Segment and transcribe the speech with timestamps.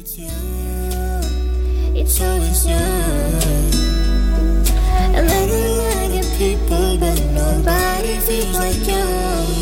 [0.00, 0.28] It's you.
[2.00, 2.76] It's always you.
[5.16, 9.04] And then I get people, but nobody feels like you.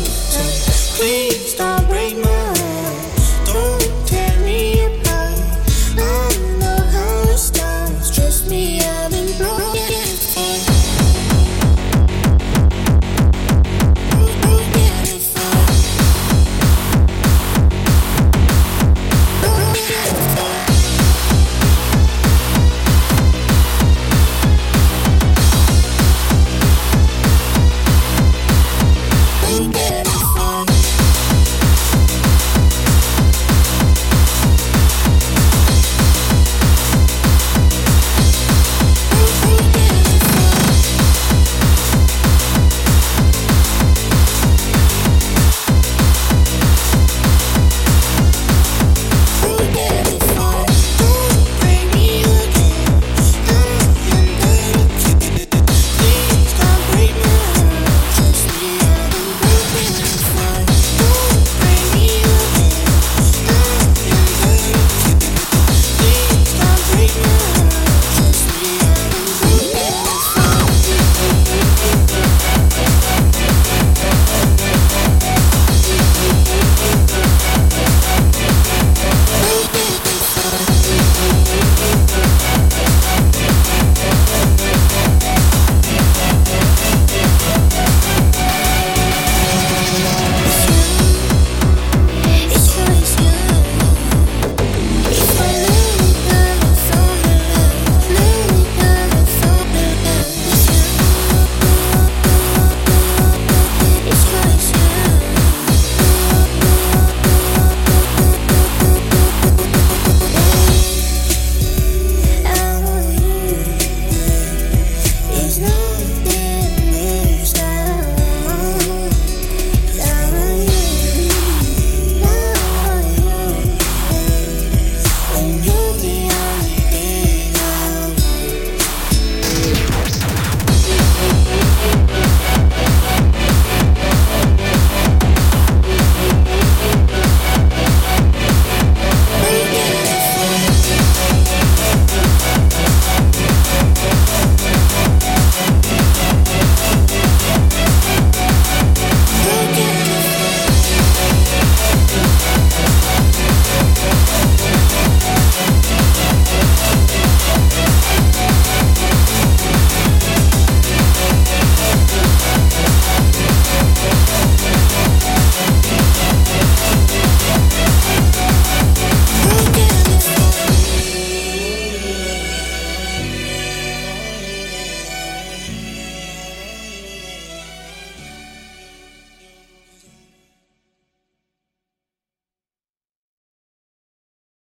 [0.05, 1.76] So please.